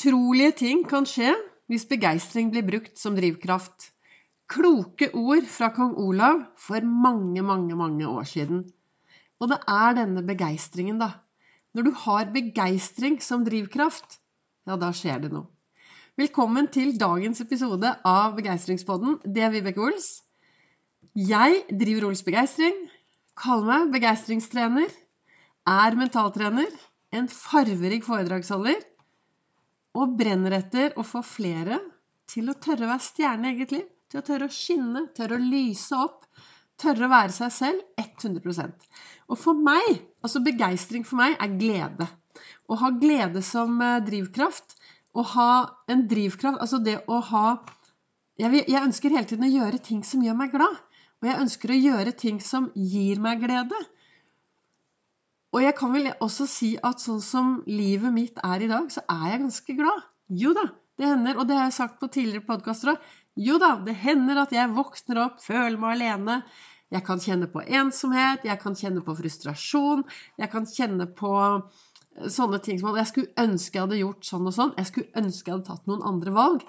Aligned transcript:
Utrolige 0.00 0.52
ting 0.56 0.78
kan 0.88 1.04
skje 1.04 1.28
hvis 1.68 1.82
begeistring 1.84 2.48
blir 2.48 2.64
brukt 2.64 2.94
som 2.96 3.12
drivkraft. 3.12 3.90
Kloke 4.48 5.10
ord 5.12 5.44
fra 5.44 5.68
kong 5.76 5.90
Olav 6.00 6.38
for 6.56 6.80
mange, 6.80 7.42
mange, 7.44 7.76
mange 7.76 8.06
år 8.08 8.24
siden. 8.24 8.62
Og 9.44 9.50
det 9.52 9.58
er 9.68 9.98
denne 9.98 10.22
begeistringen, 10.24 10.96
da. 11.02 11.10
Når 11.76 11.84
du 11.84 11.92
har 12.06 12.32
begeistring 12.32 13.18
som 13.20 13.44
drivkraft, 13.44 14.16
ja, 14.64 14.78
da 14.80 14.88
skjer 14.96 15.20
det 15.26 15.34
noe. 15.34 15.50
Velkommen 16.16 16.70
til 16.72 16.94
dagens 16.96 17.44
episode 17.44 17.92
av 18.00 18.38
Begeistringspodden. 18.40 19.18
Det 19.28 19.44
er 19.44 19.52
Vibeke 19.52 19.84
Ols. 19.84 20.22
Jeg 21.12 21.66
driver 21.68 22.08
Ols 22.08 22.24
Begeistring, 22.24 22.86
kaller 23.36 23.84
meg 23.84 23.98
begeistringstrener, 23.98 24.88
er 25.68 26.00
mentaltrener, 26.00 26.72
en 27.12 27.28
farverik 27.28 28.08
foredragsholder 28.08 28.80
og 29.98 30.14
brenner 30.18 30.54
etter 30.60 30.94
å 30.98 31.04
få 31.06 31.22
flere 31.26 31.80
til 32.30 32.50
å 32.50 32.56
tørre 32.62 32.86
å 32.86 32.92
være 32.92 33.06
stjerne 33.06 33.48
i 33.48 33.56
eget 33.56 33.74
liv. 33.74 33.88
Til 34.10 34.20
å 34.20 34.26
tørre 34.26 34.46
å 34.50 34.54
skinne, 34.54 35.04
tørre 35.14 35.38
å 35.38 35.42
lyse 35.42 35.98
opp. 35.98 36.26
Tørre 36.80 37.06
å 37.06 37.12
være 37.12 37.34
seg 37.34 37.52
selv 37.52 38.00
100% 38.00 38.86
Og 39.28 39.38
for 39.38 39.58
meg, 39.58 40.00
altså 40.24 40.40
begeistring 40.42 41.04
for 41.06 41.20
meg, 41.20 41.36
er 41.38 41.58
glede. 41.60 42.06
Å 42.70 42.78
ha 42.80 42.90
glede 42.96 43.42
som 43.44 43.76
eh, 43.84 44.00
drivkraft. 44.06 44.76
Å 45.12 45.22
ha 45.34 45.52
en 45.90 46.04
drivkraft 46.06 46.62
Altså 46.62 46.78
det 46.78 47.00
å 47.10 47.18
ha 47.32 47.44
jeg, 48.40 48.48
vil, 48.54 48.62
jeg 48.70 48.86
ønsker 48.86 49.12
hele 49.12 49.28
tiden 49.28 49.44
å 49.44 49.52
gjøre 49.52 49.80
ting 49.84 50.04
som 50.06 50.22
gjør 50.24 50.38
meg 50.38 50.54
glad. 50.54 50.78
Og 51.20 51.28
jeg 51.28 51.40
ønsker 51.42 51.72
å 51.74 51.80
gjøre 51.80 52.14
ting 52.16 52.38
som 52.40 52.70
gir 52.74 53.20
meg 53.20 53.42
glede. 53.44 53.76
Og 55.50 55.64
jeg 55.64 55.74
kan 55.78 55.90
vel 55.94 56.10
også 56.22 56.46
si 56.46 56.70
at 56.86 57.02
sånn 57.02 57.22
som 57.24 57.54
livet 57.66 58.14
mitt 58.14 58.38
er 58.46 58.62
i 58.62 58.70
dag, 58.70 58.86
så 58.94 59.02
er 59.10 59.32
jeg 59.32 59.42
ganske 59.44 59.76
glad. 59.80 60.04
Jo 60.42 60.52
da, 60.54 60.68
det 61.00 61.08
hender, 61.10 61.40
og 61.40 61.48
det 61.48 61.56
har 61.58 61.66
jeg 61.66 61.78
sagt 61.80 61.98
på 61.98 62.10
tidligere 62.12 62.46
podkaster 62.46 62.92
òg. 62.92 63.08
Jo 63.40 63.58
da, 63.62 63.72
det 63.86 63.96
hender 63.98 64.42
at 64.44 64.54
jeg 64.54 64.70
våkner 64.76 65.24
opp, 65.24 65.40
føler 65.42 65.78
meg 65.80 65.96
alene. 65.96 66.40
Jeg 66.90 67.02
kan 67.06 67.22
kjenne 67.22 67.46
på 67.50 67.62
ensomhet, 67.66 68.46
jeg 68.46 68.58
kan 68.62 68.76
kjenne 68.78 69.02
på 69.06 69.14
frustrasjon, 69.18 70.02
jeg 70.38 70.50
kan 70.50 70.66
kjenne 70.66 71.06
på 71.18 71.34
eh, 71.46 72.26
sånne 72.30 72.58
ting 72.62 72.80
som 72.80 72.90
at 72.90 72.98
jeg 73.02 73.10
skulle 73.12 73.44
ønske 73.44 73.78
jeg 73.78 73.84
hadde 73.86 74.00
gjort 74.00 74.26
sånn 74.26 74.48
og 74.50 74.56
sånn. 74.56 74.74
Jeg 74.78 74.90
skulle 74.90 75.22
ønske 75.22 75.50
jeg 75.50 75.56
hadde 75.56 75.70
tatt 75.70 75.90
noen 75.90 76.06
andre 76.10 76.34
valg. 76.34 76.66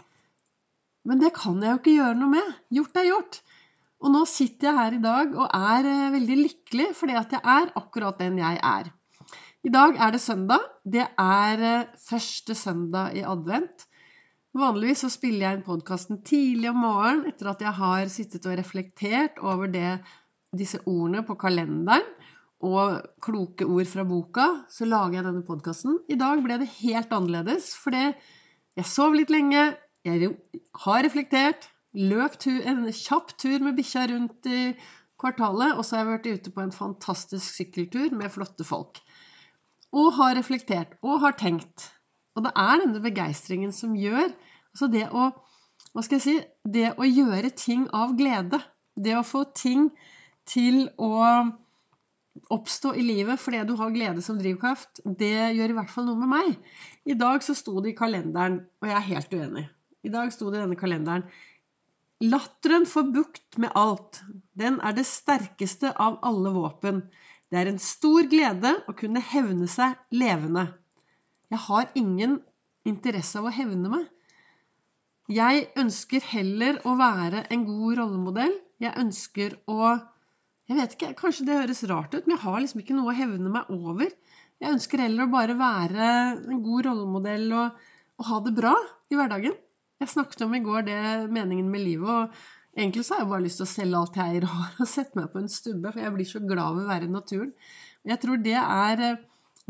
Men 1.09 1.22
det 1.22 1.34
kan 1.38 1.58
jeg 1.62 1.74
jo 1.74 1.82
ikke 1.82 1.98
gjøre 1.98 2.20
noe 2.20 2.34
med. 2.36 2.54
Gjort 2.78 3.02
er 3.02 3.09
gjort. 3.09 3.42
Og 4.02 4.10
nå 4.14 4.24
sitter 4.30 4.70
jeg 4.70 4.78
her 4.80 4.98
i 4.98 5.04
dag 5.04 5.36
og 5.38 5.46
er 5.54 5.88
eh, 5.90 6.10
veldig 6.16 6.38
lykkelig 6.40 6.90
fordi 6.98 7.18
at 7.20 7.36
jeg 7.38 7.42
er 7.42 7.72
akkurat 7.78 8.18
den 8.22 8.40
jeg 8.42 8.58
er. 8.58 8.90
I 9.62 9.70
dag 9.70 9.98
er 10.02 10.14
det 10.16 10.22
søndag. 10.24 10.66
Det 10.82 11.06
er 11.06 11.66
eh, 11.70 11.90
første 12.10 12.56
søndag 12.58 13.18
i 13.18 13.22
advent. 13.22 13.86
Vanligvis 14.58 15.06
så 15.06 15.10
spiller 15.14 15.46
jeg 15.46 15.60
inn 15.60 15.68
podkasten 15.68 16.24
tidlig 16.28 16.72
om 16.74 16.82
morgenen 16.84 17.30
etter 17.30 17.52
at 17.54 17.62
jeg 17.64 17.72
har 17.78 18.10
sittet 18.12 18.48
og 18.50 18.58
reflektert 18.60 19.38
over 19.40 19.70
det, 19.72 20.02
disse 20.58 20.82
ordene 20.84 21.22
på 21.24 21.38
kalenderen 21.40 22.04
og 22.68 22.98
kloke 23.24 23.64
ord 23.70 23.88
fra 23.88 24.04
boka. 24.08 24.48
Så 24.68 24.90
lager 24.90 25.20
jeg 25.20 25.28
denne 25.30 25.46
podkasten. 25.48 26.02
I 26.12 26.18
dag 26.20 26.42
ble 26.44 26.58
det 26.62 26.68
helt 26.82 27.14
annerledes, 27.16 27.72
fordi 27.80 28.10
jeg 28.10 28.90
sov 28.90 29.16
litt 29.16 29.32
lenge. 29.32 29.70
Jeg 30.04 30.34
har 30.84 31.06
reflektert, 31.06 31.70
Løp 31.97 32.38
en 32.47 32.86
kjapp 32.95 33.34
tur 33.36 33.59
med 33.59 33.75
bikkja 33.75 34.06
rundt 34.11 34.47
i 34.47 34.72
kvartalet, 35.20 35.75
og 35.75 35.84
så 35.84 35.97
har 35.97 36.06
jeg 36.06 36.11
vært 36.11 36.30
ute 36.31 36.53
på 36.56 36.64
en 36.64 36.75
fantastisk 36.75 37.58
sykkeltur 37.58 38.16
med 38.16 38.31
flotte 38.31 38.64
folk. 38.64 39.02
Og 39.92 40.14
har 40.16 40.38
reflektert 40.38 40.95
og 41.03 41.19
har 41.25 41.36
tenkt. 41.36 41.89
Og 42.36 42.45
det 42.45 42.53
er 42.56 42.80
denne 42.80 43.03
begeistringen 43.03 43.73
som 43.75 43.97
gjør 43.97 44.31
Altså 44.72 44.88
det 44.88 45.09
å 45.12 45.34
Hva 45.92 46.03
skal 46.06 46.16
jeg 46.16 46.23
si 46.23 46.36
Det 46.64 46.94
å 46.95 47.03
gjøre 47.03 47.50
ting 47.59 47.89
av 47.92 48.14
glede. 48.16 48.62
Det 48.95 49.17
å 49.17 49.25
få 49.28 49.44
ting 49.52 49.89
til 50.47 50.85
å 50.96 51.12
oppstå 52.56 52.94
i 52.96 53.03
livet 53.03 53.40
fordi 53.41 53.66
du 53.68 53.75
har 53.80 53.91
glede 53.91 54.24
som 54.24 54.38
drivkraft, 54.40 55.01
det 55.03 55.51
gjør 55.57 55.74
i 55.74 55.75
hvert 55.75 55.91
fall 55.91 56.07
noe 56.07 56.19
med 56.22 56.31
meg. 56.31 56.53
I 57.03 57.18
dag 57.19 57.44
så 57.44 57.56
sto 57.57 57.81
det 57.84 57.91
i 57.91 57.97
kalenderen, 57.97 58.62
og 58.80 58.88
jeg 58.88 58.96
er 58.96 59.07
helt 59.09 59.35
uenig. 59.35 59.66
I 60.07 60.12
dag 60.13 60.31
sto 60.34 60.47
det 60.50 60.62
i 60.62 60.63
denne 60.63 60.80
kalenderen 60.80 61.28
Latteren 62.22 62.86
får 62.86 63.04
bukt 63.04 63.58
med 63.58 63.72
alt. 63.74 64.20
Den 64.54 64.76
er 64.86 64.94
det 64.94 65.08
sterkeste 65.09 65.90
av 65.98 66.20
alle 66.22 66.52
våpen. 66.54 67.00
Det 67.50 67.58
er 67.58 67.72
en 67.72 67.82
stor 67.82 68.28
glede 68.30 68.76
å 68.86 68.94
kunne 68.98 69.24
hevne 69.26 69.66
seg 69.72 69.98
levende. 70.14 70.68
Jeg 71.50 71.64
har 71.66 71.90
ingen 71.98 72.36
interesse 72.86 73.42
av 73.42 73.50
å 73.50 73.54
hevne 73.56 73.90
meg. 73.90 74.06
Jeg 75.34 75.66
ønsker 75.81 76.28
heller 76.30 76.78
å 76.86 76.94
være 77.00 77.48
en 77.50 77.66
god 77.66 77.98
rollemodell. 78.04 78.54
Jeg 78.81 78.98
ønsker 79.02 79.58
å 79.72 79.98
Jeg 80.70 80.78
vet 80.78 80.94
ikke, 80.96 81.16
kanskje 81.20 81.46
det 81.50 81.56
høres 81.58 81.81
rart 81.90 82.14
ut, 82.14 82.28
men 82.28 82.38
jeg 82.38 82.44
har 82.46 82.62
liksom 82.62 82.80
ikke 82.80 82.96
noe 82.96 83.12
å 83.12 83.18
hevne 83.18 83.50
meg 83.52 83.68
over. 83.74 84.14
Jeg 84.62 84.78
ønsker 84.78 85.02
heller 85.04 85.26
å 85.26 85.34
bare 85.34 85.58
være 85.60 86.06
en 86.48 86.62
god 86.64 86.86
rollemodell 86.86 87.50
og, 87.60 87.81
og 88.22 88.30
ha 88.30 88.40
det 88.46 88.54
bra 88.56 88.72
i 89.12 89.18
hverdagen. 89.18 89.58
Jeg 90.01 90.09
snakket 90.09 90.41
om 90.47 90.53
i 90.57 90.63
går 90.66 90.88
det 90.88 91.01
meningen 91.29 91.67
med 91.69 91.84
livet. 91.85 92.09
og 92.09 92.78
Egentlig 92.78 93.03
så 93.06 93.16
har 93.16 93.25
jeg 93.25 93.29
bare 93.29 93.44
lyst 93.45 93.59
til 93.59 93.67
å 93.67 93.72
selge 93.72 94.00
alt 94.00 94.16
jeg 94.17 94.35
eier 94.35 94.47
og 94.81 94.88
sette 94.89 95.19
meg 95.19 95.28
på 95.34 95.41
en 95.41 95.51
stubbe, 95.51 95.91
for 95.91 96.01
jeg 96.01 96.13
blir 96.16 96.29
så 96.29 96.41
glad 96.41 96.78
ved 96.78 96.88
å 96.88 96.89
være 96.89 97.09
i 97.09 97.12
naturen. 97.12 97.51
Jeg 98.09 98.22
tror 98.23 98.39
det 98.41 98.57
er 98.57 99.03
eh, 99.07 99.19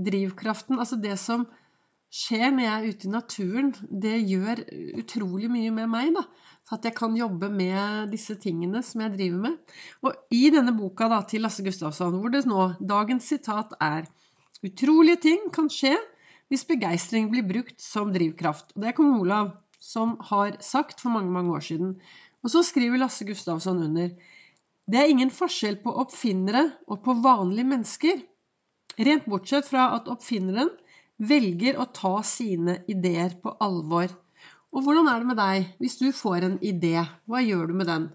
drivkraften. 0.07 0.79
Altså 0.79 0.99
det 1.03 1.17
som 1.19 1.43
skjer 2.11 2.51
når 2.53 2.63
jeg 2.63 2.71
er 2.71 2.87
ute 2.93 3.07
i 3.07 3.11
naturen, 3.11 3.73
det 4.05 4.13
gjør 4.29 4.61
utrolig 5.01 5.49
mye 5.51 5.73
med 5.75 5.91
meg. 5.91 6.13
da, 6.15 6.23
Så 6.67 6.77
at 6.77 6.87
jeg 6.87 6.95
kan 6.99 7.17
jobbe 7.17 7.49
med 7.51 8.11
disse 8.13 8.37
tingene 8.39 8.83
som 8.87 9.03
jeg 9.03 9.15
driver 9.17 9.43
med. 9.49 9.75
Og 10.05 10.37
i 10.37 10.45
denne 10.53 10.75
boka 10.77 11.09
da, 11.11 11.19
til 11.27 11.43
Lasse 11.43 11.65
Gustavsson, 11.65 12.19
hvor 12.21 12.31
det 12.31 12.45
nå, 12.47 12.71
dagens 12.79 13.27
sitat 13.33 13.75
er 13.81 14.07
Utrolige 14.61 15.17
ting 15.23 15.47
kan 15.49 15.71
skje 15.73 15.95
hvis 16.51 16.67
begeistring 16.69 17.31
blir 17.31 17.47
brukt 17.47 17.79
som 17.81 18.11
drivkraft. 18.13 18.75
Og 18.75 18.83
det 18.83 18.91
er 18.91 18.97
kong 18.99 19.15
Olav 19.17 19.55
som 19.81 20.15
har 20.29 20.59
sagt 20.61 21.01
for 21.01 21.13
mange, 21.13 21.33
mange 21.33 21.55
år 21.57 21.65
siden. 21.65 21.95
Og 22.45 22.53
så 22.53 22.61
skriver 22.65 23.01
Lasse 23.01 23.25
Gustavsson 23.25 23.81
under 23.87 24.13
Det 24.91 24.99
er 24.99 25.09
ingen 25.09 25.31
forskjell 25.33 25.79
på 25.81 25.93
oppfinnere 26.03 26.67
og 26.87 27.01
på 27.05 27.17
vanlige 27.23 27.69
mennesker. 27.73 28.21
Rent 29.01 29.27
bortsett 29.29 29.69
fra 29.69 29.89
at 29.97 30.09
oppfinneren 30.11 30.69
velger 31.21 31.77
å 31.79 31.87
ta 31.93 32.19
sine 32.25 32.81
ideer 32.89 33.37
på 33.41 33.53
alvor. 33.61 34.11
Og 34.71 34.85
hvordan 34.85 35.09
er 35.11 35.21
det 35.21 35.29
med 35.31 35.39
deg 35.39 35.71
hvis 35.81 35.97
du 35.99 36.09
får 36.15 36.47
en 36.47 36.59
idé? 36.63 36.97
Hva 37.27 37.41
gjør 37.43 37.71
du 37.71 37.77
med 37.81 37.89
den? 37.91 38.09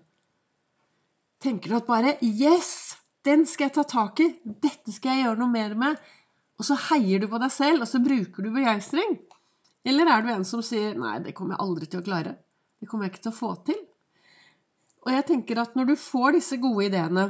Tenker 1.42 1.72
du 1.72 1.80
at 1.80 1.90
bare 1.90 2.16
Yes! 2.22 2.96
Den 3.26 3.42
skal 3.50 3.66
jeg 3.66 3.74
ta 3.74 3.82
tak 3.90 4.20
i. 4.22 4.28
Dette 4.44 4.92
skal 4.94 5.16
jeg 5.16 5.24
gjøre 5.26 5.40
noe 5.40 5.50
mer 5.50 5.72
med. 5.74 5.96
Og 6.56 6.68
så 6.68 6.76
heier 6.92 7.18
du 7.18 7.26
på 7.28 7.40
deg 7.42 7.50
selv, 7.50 7.82
og 7.82 7.90
så 7.90 7.98
bruker 8.00 8.46
du 8.46 8.52
begeistring. 8.54 9.16
Eller 9.86 10.10
er 10.10 10.22
du 10.22 10.30
en 10.32 10.44
som 10.44 10.62
sier 10.66 10.96
'nei, 10.98 11.18
det 11.22 11.34
kommer 11.34 11.54
jeg 11.54 11.64
aldri 11.64 11.86
til 11.86 12.00
å 12.00 12.06
klare'. 12.06 12.36
Det 12.80 12.88
kommer 12.90 13.06
jeg 13.06 13.14
ikke 13.14 13.26
til 13.26 13.32
å 13.32 13.40
få 13.40 13.50
til. 13.68 13.78
Og 15.06 15.12
jeg 15.14 15.26
tenker 15.28 15.60
at 15.62 15.76
når 15.78 15.92
du 15.92 15.96
får 15.96 16.32
disse 16.36 16.58
gode 16.58 16.88
ideene, 16.88 17.26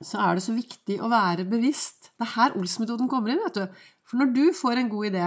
så 0.00 0.22
er 0.24 0.38
det 0.38 0.44
så 0.46 0.54
viktig 0.56 0.96
å 1.04 1.10
være 1.12 1.44
bevisst. 1.44 2.10
Det 2.16 2.24
er 2.24 2.34
her 2.34 2.56
Ols-metoden 2.56 3.08
kommer 3.08 3.34
inn. 3.34 3.42
vet 3.44 3.58
du. 3.58 3.66
For 4.08 4.16
når 4.16 4.32
du 4.32 4.44
får 4.56 4.80
en 4.80 4.88
god 4.88 5.10
idé, 5.10 5.26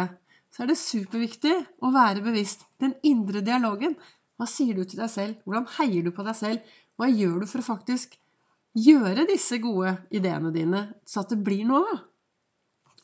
så 0.50 0.64
er 0.64 0.72
det 0.72 0.78
superviktig 0.82 1.54
å 1.86 1.92
være 1.94 2.26
bevisst. 2.26 2.66
Den 2.82 2.96
indre 3.04 3.42
dialogen. 3.46 3.96
Hva 4.38 4.50
sier 4.50 4.74
du 4.74 4.84
til 4.84 5.00
deg 5.00 5.12
selv? 5.14 5.36
Hvordan 5.46 5.70
heier 5.78 6.04
du 6.04 6.12
på 6.12 6.26
deg 6.26 6.36
selv? 6.36 6.74
Hva 6.98 7.10
gjør 7.10 7.44
du 7.44 7.48
for 7.50 7.62
å 7.62 7.70
faktisk 7.70 8.18
gjøre 8.74 9.28
disse 9.30 9.60
gode 9.62 9.94
ideene 10.10 10.50
dine, 10.54 10.88
så 11.06 11.22
at 11.22 11.30
det 11.30 11.44
blir 11.46 11.66
noe 11.70 11.86
av? 11.94 12.02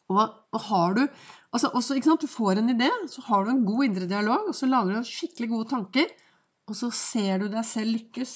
Og, 0.09 0.21
og 0.55 0.63
har 0.69 0.95
du 0.97 1.03
altså 1.05 1.69
også, 1.73 1.97
ikke 1.97 2.09
sant, 2.09 2.23
Du 2.25 2.31
får 2.31 2.59
en 2.59 2.71
idé, 2.73 2.89
så 3.07 3.21
har 3.27 3.45
du 3.45 3.51
en 3.53 3.65
god 3.65 3.85
indre 3.85 4.07
dialog, 4.09 4.50
og 4.50 4.56
så 4.57 4.69
lager 4.69 4.97
du 4.97 5.09
skikkelig 5.09 5.50
gode 5.50 5.69
tanker. 5.69 6.09
Og 6.69 6.77
så 6.77 6.89
ser 6.94 7.41
du 7.41 7.47
deg 7.50 7.65
selv 7.65 7.95
lykkes. 7.97 8.33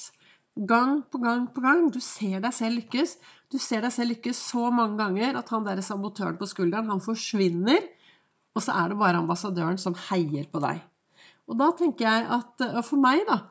Gang 0.69 1.01
på 1.09 1.17
gang 1.21 1.47
på 1.53 1.61
gang. 1.65 1.87
Du 1.93 1.99
ser 2.01 2.41
deg 2.41 2.53
selv 2.53 2.81
lykkes. 2.81 3.17
Du 3.49 3.59
ser 3.61 3.85
deg 3.85 3.93
selv 3.93 4.13
lykkes 4.13 4.41
så 4.51 4.69
mange 4.73 4.97
ganger 5.01 5.37
at 5.37 5.49
han 5.53 5.65
der 5.65 5.81
sabotøren 5.85 6.37
på 6.37 6.49
skulderen, 6.49 6.89
han 6.89 7.01
forsvinner. 7.01 7.81
Og 8.53 8.61
så 8.61 8.73
er 8.77 8.91
det 8.91 8.99
bare 9.01 9.21
ambassadøren 9.21 9.79
som 9.81 9.97
heier 10.09 10.45
på 10.49 10.61
deg. 10.61 10.81
Og 11.49 11.57
da 11.59 11.71
tenker 11.77 12.05
jeg 12.05 12.29
at 12.37 12.63
Og 12.69 12.85
for 12.85 13.01
meg, 13.01 13.25
da. 13.29 13.41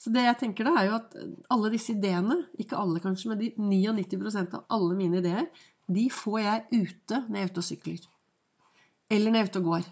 Så 0.00 0.12
det 0.14 0.22
jeg 0.24 0.38
tenker 0.40 0.64
da, 0.64 0.72
er 0.80 0.86
jo 0.88 0.96
at 0.96 1.16
alle 1.52 1.70
disse 1.74 1.92
ideene, 1.92 2.38
ikke 2.60 2.78
alle 2.80 3.02
kanskje, 3.04 3.28
men 3.28 3.40
de 3.42 3.50
99% 3.60 4.54
av 4.56 4.62
alle 4.72 4.94
mine 4.96 5.20
ideer, 5.20 5.50
de 5.90 6.06
får 6.12 6.40
jeg 6.40 6.84
ute 6.84 7.20
når 7.26 7.36
jeg 7.36 7.46
er 7.46 7.50
ute 7.50 7.62
og 7.62 7.66
sykler. 7.66 8.06
Eller 9.10 9.30
når 9.30 9.38
jeg 9.38 9.46
er 9.46 9.50
ute 9.50 9.62
og 9.62 9.68
går. 9.70 9.88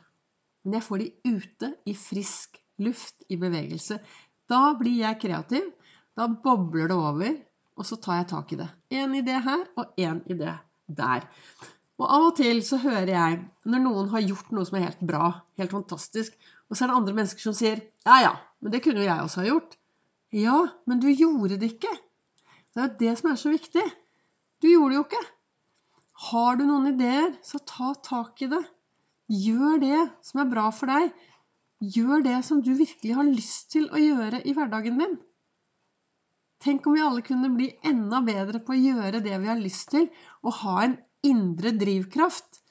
Men 0.64 0.78
jeg 0.78 0.86
får 0.86 1.02
de 1.02 1.34
ute 1.34 1.70
i 1.88 1.94
frisk 1.98 2.58
luft, 2.84 3.24
i 3.28 3.38
bevegelse. 3.40 3.98
Da 4.48 4.60
blir 4.78 5.02
jeg 5.02 5.20
kreativ. 5.22 5.72
Da 6.18 6.26
bobler 6.28 6.90
det 6.90 6.98
over, 6.98 7.34
og 7.78 7.86
så 7.86 7.98
tar 8.02 8.20
jeg 8.20 8.30
tak 8.32 8.52
i 8.54 8.60
det. 8.60 8.68
Én 8.94 9.14
idé 9.18 9.38
her 9.42 9.66
og 9.78 9.98
én 9.98 10.22
idé 10.30 10.54
der. 10.86 11.26
Og 11.98 12.06
av 12.06 12.26
og 12.28 12.36
til 12.38 12.60
så 12.66 12.78
hører 12.82 13.10
jeg 13.10 13.38
når 13.66 13.82
noen 13.82 14.10
har 14.12 14.22
gjort 14.22 14.50
noe 14.54 14.66
som 14.66 14.78
er 14.78 14.86
helt 14.88 15.00
bra, 15.06 15.30
helt 15.58 15.74
fantastisk, 15.74 16.34
og 16.68 16.76
så 16.76 16.84
er 16.84 16.90
det 16.90 16.98
andre 17.00 17.14
mennesker 17.16 17.42
som 17.42 17.56
sier 17.56 17.80
ja, 18.06 18.18
ja, 18.22 18.34
men 18.62 18.74
det 18.74 18.82
kunne 18.84 19.02
jo 19.02 19.08
jeg 19.08 19.24
også 19.24 19.40
ha 19.42 19.48
gjort. 19.48 19.78
Ja, 20.34 20.58
men 20.86 21.00
du 21.02 21.08
gjorde 21.08 21.56
det 21.58 21.72
ikke. 21.74 21.94
Det 22.74 22.82
er 22.82 22.86
jo 22.86 23.00
det 23.00 23.14
som 23.18 23.30
er 23.32 23.40
så 23.40 23.50
viktig. 23.50 23.84
Du 24.62 24.68
gjorde 24.68 24.92
det 24.92 24.98
jo 24.98 25.04
ikke. 25.06 25.24
Har 26.18 26.58
du 26.58 26.64
noen 26.66 26.90
ideer, 26.90 27.32
så 27.46 27.60
ta 27.62 27.92
tak 28.02 28.42
i 28.42 28.50
det. 28.50 28.60
Gjør 29.30 29.78
det 29.82 30.00
som 30.26 30.42
er 30.42 30.50
bra 30.50 30.66
for 30.74 30.90
deg. 30.90 31.12
Gjør 31.78 32.24
det 32.26 32.38
som 32.46 32.62
du 32.64 32.72
virkelig 32.74 33.14
har 33.14 33.28
lyst 33.28 33.68
til 33.74 33.86
å 33.94 34.00
gjøre 34.02 34.42
i 34.42 34.54
hverdagen 34.56 34.98
din. 34.98 35.18
Tenk 36.58 36.88
om 36.88 36.96
vi 36.96 37.04
alle 37.06 37.22
kunne 37.22 37.52
bli 37.54 37.68
enda 37.86 38.18
bedre 38.26 38.58
på 38.66 38.74
å 38.74 38.80
gjøre 38.80 39.22
det 39.22 39.36
vi 39.38 39.50
har 39.50 39.60
lyst 39.60 39.92
til, 39.94 40.08
og 40.42 40.58
ha 40.64 40.80
en 40.88 40.96
indre 41.22 41.70
drivkraft. 41.78 42.64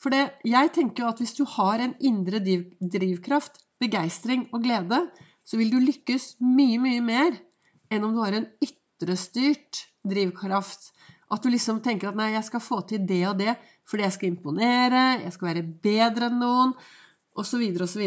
For 0.00 0.14
det, 0.14 0.22
jeg 0.46 0.70
tenker 0.76 1.04
jo 1.04 1.10
at 1.10 1.18
hvis 1.20 1.34
du 1.36 1.42
har 1.58 1.82
en 1.82 1.96
indre 1.98 2.38
drivkraft, 2.40 3.58
begeistring 3.82 4.46
og 4.54 4.62
glede, 4.62 5.02
så 5.44 5.58
vil 5.58 5.72
du 5.74 5.80
lykkes 5.82 6.36
mye, 6.44 6.78
mye 6.78 7.02
mer 7.02 7.34
enn 7.90 8.06
om 8.06 8.14
du 8.14 8.22
har 8.22 8.36
en 8.38 8.46
ytrestyrt 8.62 9.88
drivkraft. 10.06 10.92
At 11.30 11.44
du 11.44 11.50
liksom 11.52 11.78
tenker 11.84 12.10
at 12.10 12.18
nei, 12.18 12.32
jeg 12.34 12.46
skal 12.48 12.62
få 12.64 12.80
til 12.90 13.04
det 13.06 13.22
og 13.28 13.38
det 13.38 13.54
fordi 13.88 14.06
jeg 14.06 14.14
skal 14.16 14.30
imponere, 14.30 15.04
jeg 15.24 15.34
skal 15.34 15.50
være 15.50 15.66
bedre 15.82 16.30
enn 16.30 16.40
noen, 16.42 16.72
osv., 17.38 17.62
osv. 17.82 18.04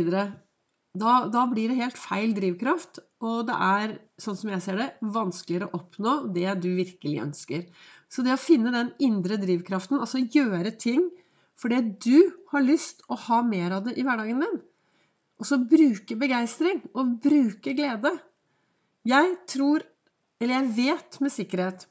Da, 0.94 1.14
da 1.34 1.44
blir 1.50 1.72
det 1.72 1.80
helt 1.80 1.98
feil 1.98 2.36
drivkraft, 2.38 3.00
og 3.26 3.48
det 3.48 3.56
er, 3.66 3.96
sånn 4.22 4.38
som 4.38 4.52
jeg 4.54 4.64
ser 4.64 4.78
det, 4.80 4.90
vanskeligere 5.16 5.72
å 5.72 5.80
oppnå 5.80 6.14
det 6.36 6.52
du 6.62 6.70
virkelig 6.78 7.24
ønsker. 7.24 7.64
Så 8.12 8.24
det 8.24 8.36
å 8.36 8.42
finne 8.42 8.74
den 8.76 8.92
indre 9.02 9.40
drivkraften, 9.42 10.00
altså 10.00 10.22
gjøre 10.22 10.76
ting 10.78 11.10
fordi 11.60 11.80
du 12.02 12.20
har 12.50 12.64
lyst 12.66 13.04
å 13.14 13.18
ha 13.28 13.40
mer 13.46 13.76
av 13.76 13.88
det 13.88 13.94
i 13.98 14.04
hverdagen 14.06 14.42
din, 14.42 14.56
og 15.38 15.48
så 15.48 15.60
bruke 15.60 16.18
begeistring 16.20 16.82
og 16.94 17.18
bruke 17.24 17.76
glede 17.78 18.14
Jeg 19.08 19.36
tror, 19.50 19.84
eller 20.42 20.56
jeg 20.56 20.72
vet 20.78 21.20
med 21.22 21.34
sikkerhet, 21.34 21.86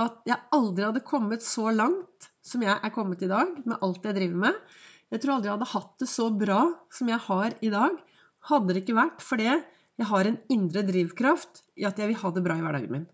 at 0.00 0.22
jeg 0.28 0.40
aldri 0.56 0.86
hadde 0.86 1.04
kommet 1.04 1.44
så 1.44 1.68
langt 1.74 2.30
som 2.42 2.62
jeg 2.64 2.74
er 2.74 2.94
kommet 2.94 3.22
i 3.22 3.30
dag, 3.30 3.50
med 3.64 3.82
alt 3.84 4.06
jeg 4.06 4.16
driver 4.16 4.40
med. 4.46 4.60
Jeg 5.12 5.20
tror 5.22 5.34
aldri 5.36 5.50
jeg 5.50 5.56
hadde 5.58 5.72
hatt 5.74 5.92
det 6.00 6.08
så 6.08 6.28
bra 6.32 6.60
som 6.94 7.10
jeg 7.12 7.20
har 7.26 7.56
i 7.60 7.72
dag, 7.72 7.98
hadde 8.48 8.72
det 8.72 8.82
ikke 8.82 8.98
vært 8.98 9.22
fordi 9.22 9.48
jeg 9.52 10.08
har 10.08 10.28
en 10.28 10.38
indre 10.50 10.82
drivkraft 10.88 11.62
i 11.78 11.84
at 11.86 12.00
jeg 12.00 12.10
vil 12.10 12.20
ha 12.22 12.30
det 12.32 12.42
bra 12.44 12.56
i 12.56 12.64
hverdagen 12.64 12.94
min. 12.94 13.04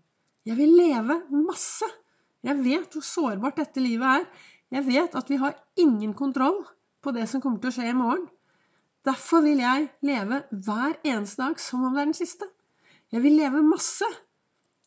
Jeg 0.47 0.57
vil 0.57 0.71
leve 0.79 1.19
masse. 1.35 1.85
Jeg 2.47 2.55
vet 2.63 2.95
hvor 2.95 3.03
sårbart 3.03 3.59
dette 3.59 3.83
livet 3.83 4.21
er. 4.21 4.27
Jeg 4.73 4.85
vet 4.87 5.17
at 5.19 5.29
vi 5.29 5.37
har 5.41 5.57
ingen 5.81 6.15
kontroll 6.17 6.61
på 7.03 7.11
det 7.15 7.27
som 7.29 7.43
kommer 7.43 7.59
til 7.61 7.73
å 7.73 7.75
skje 7.75 7.89
i 7.91 7.97
morgen. 7.97 8.25
Derfor 9.05 9.43
vil 9.43 9.61
jeg 9.61 9.89
leve 10.05 10.41
hver 10.51 10.95
eneste 11.03 11.43
dag 11.43 11.59
som 11.61 11.83
om 11.83 11.93
det 11.93 12.01
er 12.01 12.09
den 12.09 12.17
siste. 12.17 12.47
Jeg 13.11 13.23
vil 13.25 13.37
leve 13.39 13.61
masse. 13.65 14.07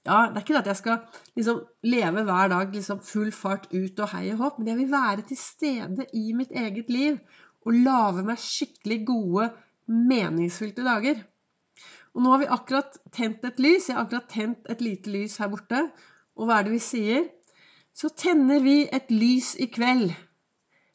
Ja, 0.02 0.26
det 0.28 0.40
er 0.40 0.42
ikke 0.42 0.54
det 0.56 0.62
at 0.64 0.70
jeg 0.72 0.80
skal 0.80 1.18
liksom 1.38 1.60
leve 1.86 2.24
hver 2.26 2.48
dag 2.50 2.72
liksom 2.74 3.02
full 3.06 3.30
fart 3.34 3.68
ut 3.70 4.00
og 4.02 4.08
hei 4.14 4.24
og 4.32 4.40
hopp, 4.42 4.56
men 4.58 4.72
jeg 4.72 4.80
vil 4.80 4.90
være 4.90 5.26
til 5.28 5.38
stede 5.38 6.06
i 6.18 6.32
mitt 6.34 6.50
eget 6.50 6.90
liv 6.90 7.20
og 7.62 7.76
lage 7.84 8.24
meg 8.26 8.40
skikkelig 8.42 8.98
gode, 9.06 9.52
meningsfylte 9.86 10.82
dager. 10.86 11.22
Og 12.12 12.24
nå 12.24 12.32
har 12.32 12.42
vi 12.42 12.50
akkurat 12.56 12.98
tent 13.14 13.44
et 13.46 13.62
lys. 13.62 13.86
Jeg 13.88 13.96
har 13.96 14.08
akkurat 14.08 14.28
tent 14.28 14.66
et 14.74 14.82
lite 14.82 15.12
lys 15.14 15.38
her 15.40 15.48
borte. 15.52 15.86
Og 16.36 16.48
hva 16.48 16.58
er 16.58 16.66
det 16.66 16.74
vi 16.74 16.82
sier? 16.82 17.30
så 17.94 18.08
tenner 18.08 18.60
vi 18.64 18.82
et 18.88 19.10
lys 19.12 19.54
i 19.60 19.68
kveld. 19.72 20.12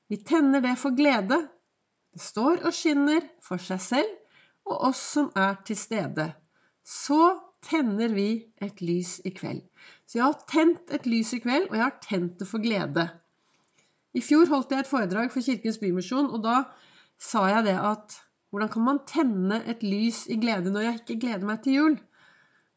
Vi 0.10 0.18
tenner 0.26 0.64
det 0.64 0.78
for 0.82 0.96
glede. 0.98 1.44
Det 2.14 2.24
står 2.24 2.64
og 2.66 2.74
skinner 2.74 3.22
for 3.44 3.62
seg 3.62 3.82
selv 3.84 4.16
og 4.68 4.90
oss 4.90 5.02
som 5.14 5.30
er 5.38 5.60
til 5.68 5.78
stede. 5.80 6.32
Så 6.84 7.20
tenner 7.66 8.14
vi 8.14 8.30
et 8.64 8.82
lys 8.82 9.18
i 9.26 9.32
kveld. 9.36 9.64
Så 10.08 10.20
jeg 10.20 10.26
har 10.26 10.44
tent 10.50 10.94
et 10.94 11.08
lys 11.10 11.34
i 11.36 11.42
kveld, 11.44 11.70
og 11.70 11.78
jeg 11.78 11.86
har 11.86 11.98
tent 12.04 12.38
det 12.40 12.48
for 12.50 12.64
glede. 12.64 13.08
I 14.18 14.24
fjor 14.24 14.50
holdt 14.50 14.74
jeg 14.74 14.86
et 14.86 14.90
foredrag 14.90 15.32
for 15.34 15.46
Kirkens 15.46 15.80
Bymisjon, 15.82 16.30
og 16.34 16.44
da 16.46 16.62
sa 17.22 17.48
jeg 17.52 17.68
det 17.68 17.78
at 17.78 18.20
hvordan 18.54 18.72
kan 18.72 18.86
man 18.86 19.02
tenne 19.10 19.60
et 19.68 19.84
lys 19.84 20.24
i 20.32 20.38
glede 20.40 20.72
når 20.72 20.86
jeg 20.86 21.00
ikke 21.02 21.20
gleder 21.26 21.50
meg 21.50 21.60
til 21.64 21.76
jul? 21.78 21.98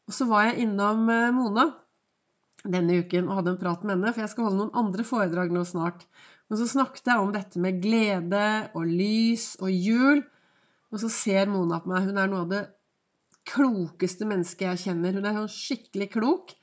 Og 0.09 0.15
så 0.17 0.27
var 0.27 0.49
jeg 0.49 0.65
innom 0.65 1.07
eh, 1.09 1.29
Mona, 1.33 1.69
denne 2.65 2.99
uken 3.01 3.29
og 3.29 3.39
hadde 3.39 3.53
en 3.55 3.61
prat 3.61 3.85
med 3.85 3.95
henne, 3.95 4.11
for 4.11 4.23
jeg 4.23 4.33
skal 4.33 4.49
holde 4.49 4.59
noen 4.59 4.75
andre 4.83 5.05
foredrag 5.07 5.53
nå 5.55 5.63
snart. 5.65 6.03
Og 6.51 6.59
så 6.59 6.67
snakket 6.67 7.07
jeg 7.07 7.23
om 7.23 7.31
dette 7.31 7.61
med 7.63 7.79
glede 7.81 8.45
og 8.75 8.89
lys 8.89 9.53
og 9.63 9.71
jul. 9.71 10.19
Og 10.91 10.99
så 10.99 11.09
ser 11.09 11.47
Mona 11.47 11.79
på 11.79 11.93
meg. 11.93 12.09
Hun 12.09 12.19
er 12.19 12.27
noe 12.27 12.43
av 12.43 12.51
det 12.51 12.61
klokeste 13.51 14.27
mennesket 14.29 14.67
jeg 14.69 14.81
kjenner. 14.85 15.17
Hun 15.17 15.27
er 15.27 15.37
sånn 15.39 15.53
skikkelig 15.53 16.09
klok 16.15 16.55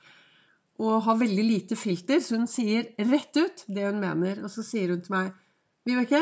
og 0.79 1.01
har 1.05 1.19
veldig 1.19 1.43
lite 1.43 1.75
filter, 1.75 2.21
så 2.23 2.37
hun 2.39 2.47
sier 2.47 2.93
rett 3.09 3.35
ut 3.35 3.65
det 3.67 3.85
hun 3.89 3.99
mener. 3.99 4.43
Og 4.45 4.51
så 4.53 4.63
sier 4.65 4.93
hun 4.93 5.03
til 5.03 5.15
meg 5.15 5.33
Vibeke, 5.87 6.21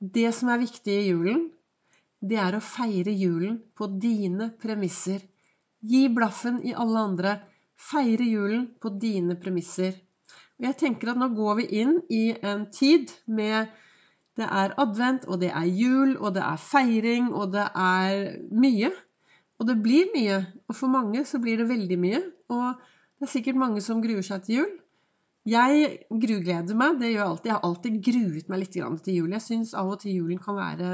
det 0.00 0.28
som 0.36 0.50
er 0.52 0.60
viktig 0.60 0.92
i 0.92 1.06
julen, 1.08 1.46
det 2.20 2.38
er 2.40 2.56
å 2.56 2.64
feire 2.64 3.12
julen 3.12 3.58
på 3.76 3.88
dine 4.00 4.50
premisser. 4.60 5.22
Gi 5.86 6.06
blaffen 6.12 6.58
i 6.66 6.74
alle 6.74 7.04
andre. 7.10 7.34
Feire 7.76 8.24
julen 8.24 8.66
på 8.80 8.90
dine 9.00 9.36
premisser. 9.40 9.94
Og 10.56 10.68
jeg 10.68 10.78
tenker 10.80 11.12
at 11.12 11.20
nå 11.20 11.28
går 11.36 11.58
vi 11.60 11.66
inn 11.82 11.98
i 12.12 12.30
en 12.40 12.68
tid 12.72 13.12
med 13.26 13.72
Det 14.36 14.44
er 14.44 14.74
advent, 14.76 15.22
og 15.32 15.40
det 15.40 15.48
er 15.48 15.64
jul, 15.64 16.10
og 16.20 16.34
det 16.36 16.42
er 16.44 16.58
feiring, 16.60 17.30
og 17.32 17.54
det 17.54 17.70
er 17.72 18.34
mye. 18.52 18.90
Og 19.60 19.68
det 19.68 19.76
blir 19.82 20.10
mye. 20.14 20.40
Og 20.68 20.76
for 20.76 20.92
mange 20.92 21.24
så 21.28 21.40
blir 21.42 21.60
det 21.60 21.68
veldig 21.70 21.98
mye. 22.00 22.22
Og 22.52 22.66
det 23.16 23.28
er 23.28 23.32
sikkert 23.32 23.60
mange 23.60 23.84
som 23.84 24.02
gruer 24.04 24.24
seg 24.26 24.44
til 24.46 24.60
jul. 24.60 24.74
Jeg 25.46 25.92
grugleder 26.10 26.76
meg. 26.78 26.98
Det 27.00 27.12
gjør 27.12 27.20
jeg 27.20 27.28
alltid. 27.30 27.50
Jeg 27.50 27.56
har 27.56 27.68
alltid 27.68 28.00
gruet 28.08 28.50
meg 28.50 28.62
litt 28.62 28.74
til 28.74 29.20
jul. 29.20 29.30
Jeg 29.36 29.44
syns 29.44 29.76
av 29.78 29.92
og 29.94 30.00
til 30.02 30.18
julen 30.18 30.42
kan 30.42 30.58
være 30.58 30.90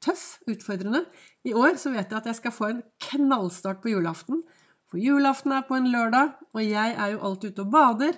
tøff, 0.00 0.40
utfordrende. 0.48 1.04
I 1.44 1.52
år 1.56 1.76
så 1.80 1.92
vet 1.92 2.08
jeg 2.08 2.22
at 2.22 2.30
jeg 2.30 2.38
skal 2.38 2.54
få 2.56 2.70
en 2.70 2.82
knallstart 3.10 3.82
på 3.82 3.92
julaften. 3.92 4.44
For 4.90 5.02
julaften 5.02 5.52
er 5.54 5.66
på 5.68 5.76
en 5.76 5.90
lørdag, 5.92 6.32
og 6.54 6.62
jeg 6.64 6.94
er 6.96 7.12
jo 7.12 7.20
alltid 7.28 7.52
ute 7.52 7.66
og 7.66 7.74
bader 7.74 8.16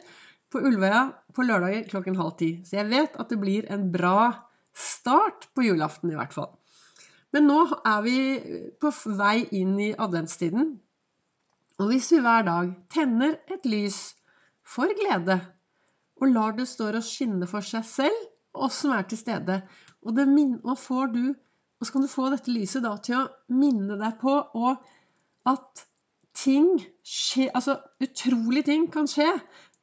på 0.53 0.61
Ulvøya 0.61 1.03
på 1.35 1.45
lørdager 1.45 1.89
klokken 1.91 2.17
halv 2.17 2.37
ti. 2.41 2.55
Så 2.65 2.79
jeg 2.79 2.89
vet 2.93 3.17
at 3.21 3.33
det 3.33 3.41
blir 3.41 3.69
en 3.73 3.89
bra 3.93 4.31
start 4.77 5.51
på 5.57 5.67
julaften, 5.67 6.13
i 6.13 6.17
hvert 6.17 6.33
fall. 6.37 6.53
Men 7.33 7.49
nå 7.49 7.61
er 7.89 8.01
vi 8.05 8.17
på 8.81 8.91
vei 9.19 9.37
inn 9.57 9.79
i 9.81 9.93
adventstiden. 9.97 10.73
Og 11.81 11.89
hvis 11.89 12.11
vi 12.13 12.21
hver 12.23 12.45
dag 12.47 12.73
tenner 12.93 13.39
et 13.51 13.65
lys 13.67 14.01
for 14.63 14.93
glede, 14.99 15.39
og 16.21 16.29
lar 16.31 16.53
det 16.59 16.69
stå 16.71 16.91
og 16.93 17.05
skinne 17.07 17.49
for 17.51 17.65
seg 17.67 17.87
selv 17.89 18.29
oss 18.53 18.83
som 18.85 18.93
er 18.95 19.07
til 19.09 19.19
stede, 19.19 19.63
og, 20.03 20.19
og, 20.19 21.15
du, 21.15 21.33
og 21.81 21.87
så 21.87 21.95
kan 21.95 22.05
du 22.05 22.11
få 22.11 22.29
dette 22.31 22.53
lyset 22.53 22.85
da 22.85 22.93
til 23.03 23.23
å 23.23 23.57
minne 23.57 23.97
deg 23.99 24.21
på 24.21 24.37
at 25.49 25.85
ting 26.37 26.69
skje, 27.05 27.49
altså 27.53 27.79
utrolige 28.03 28.69
ting 28.71 28.87
kan 28.93 29.09
skje 29.11 29.31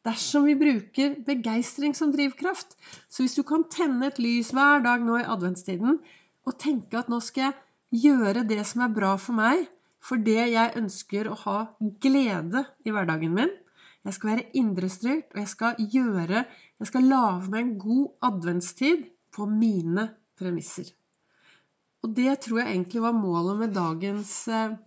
dersom 0.07 0.47
vi 0.47 0.55
bruker 0.59 1.17
begeistring 1.27 1.95
som 1.97 2.13
drivkraft. 2.13 2.77
Så 3.09 3.25
hvis 3.25 3.35
du 3.35 3.43
kan 3.47 3.65
tenne 3.71 4.07
et 4.07 4.21
lys 4.21 4.53
hver 4.55 4.85
dag 4.85 5.03
nå 5.03 5.19
i 5.19 5.27
adventstiden 5.27 5.99
og 6.49 6.57
tenke 6.61 6.97
at 6.99 7.09
nå 7.11 7.19
skal 7.23 7.49
jeg 7.49 8.03
gjøre 8.03 8.45
det 8.49 8.63
som 8.67 8.83
er 8.85 8.93
bra 8.93 9.15
for 9.21 9.37
meg, 9.37 9.67
for 9.99 10.21
det 10.23 10.39
jeg 10.53 10.75
ønsker 10.79 11.27
å 11.29 11.37
ha 11.43 11.57
glede 12.01 12.63
i 12.87 12.93
hverdagen 12.95 13.35
min 13.35 13.51
Jeg 14.07 14.15
skal 14.15 14.29
være 14.29 14.49
indrestyrt, 14.55 15.33
og 15.33 15.39
jeg 15.41 15.49
skal 15.51 15.81
gjøre 15.91 16.45
Jeg 16.45 16.87
skal 16.87 17.09
lage 17.11 17.49
meg 17.51 17.65
en 17.65 17.73
god 17.81 18.29
adventstid 18.29 19.09
på 19.35 19.45
mine 19.45 20.07
premisser. 20.39 20.87
Og 22.03 22.13
det 22.15 22.37
tror 22.45 22.61
jeg 22.61 22.71
egentlig 22.71 23.01
var 23.03 23.17
målet 23.17 23.59
med 23.59 23.75
dagens 23.75 24.31
eh, 24.47 24.77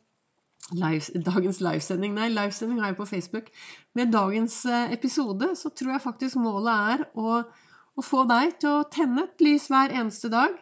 live, 0.72 1.20
dagens 1.30 1.60
livesending. 1.60 2.16
Nei, 2.16 2.30
livesending 2.32 2.80
har 2.80 2.92
jeg 2.92 3.00
på 3.02 3.10
Facebook. 3.10 3.52
Med 3.94 4.14
dagens 4.14 4.62
eh, 4.64 4.94
episode 4.96 5.52
så 5.60 5.68
tror 5.76 5.92
jeg 5.92 6.06
faktisk 6.06 6.40
målet 6.40 6.96
er 6.96 7.04
å, 7.12 7.42
å 7.44 8.06
få 8.06 8.24
deg 8.32 8.56
til 8.64 8.78
å 8.78 8.88
tenne 8.88 9.26
et 9.28 9.44
lys 9.44 9.68
hver 9.68 9.92
eneste 9.92 10.32
dag. 10.32 10.56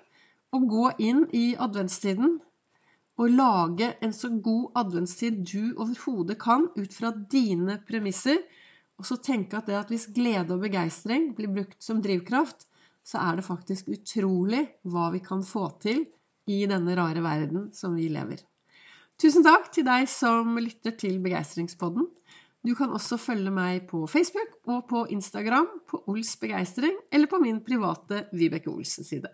Og 0.57 0.66
gå 0.71 0.87
inn 0.99 1.26
i 1.37 1.52
adventstiden 1.54 2.38
og 3.21 3.35
lage 3.37 3.90
en 4.00 4.14
så 4.16 4.30
god 4.42 4.80
adventstid 4.80 5.42
du 5.45 5.75
overhodet 5.76 6.38
kan 6.40 6.66
ut 6.76 6.95
fra 6.97 7.12
dine 7.12 7.76
premisser. 7.87 8.40
Og 9.00 9.07
så 9.09 9.19
tenke 9.21 9.59
at 9.59 9.69
det 9.69 9.76
at 9.78 9.92
hvis 9.92 10.09
glede 10.14 10.57
og 10.57 10.64
begeistring 10.64 11.30
blir 11.37 11.52
brukt 11.52 11.78
som 11.85 12.00
drivkraft, 12.04 12.66
så 13.04 13.21
er 13.21 13.38
det 13.38 13.47
faktisk 13.47 13.88
utrolig 13.92 14.64
hva 14.88 15.11
vi 15.14 15.21
kan 15.25 15.45
få 15.47 15.66
til 15.83 16.07
i 16.50 16.62
denne 16.69 16.97
rare 16.99 17.23
verden 17.25 17.69
som 17.76 17.97
vi 17.97 18.09
lever. 18.12 18.40
Tusen 19.21 19.45
takk 19.45 19.69
til 19.75 19.85
deg 19.85 20.07
som 20.09 20.57
lytter 20.57 20.95
til 20.97 21.19
Begeistringspodden. 21.21 22.07
Du 22.64 22.73
kan 22.76 22.92
også 22.92 23.19
følge 23.21 23.52
meg 23.52 23.83
på 23.88 24.07
Facebook 24.09 24.57
og 24.69 24.87
på 24.88 25.02
Instagram 25.12 25.69
på 25.88 26.00
Ols 26.09 26.33
begeistring, 26.40 26.97
eller 27.12 27.28
på 27.28 27.40
min 27.40 27.61
private 27.64 28.23
Vibeke 28.33 28.73
Olsen-side. 28.73 29.28